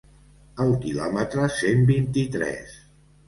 [0.63, 2.73] Al quilòmetre cent vint-i-tres.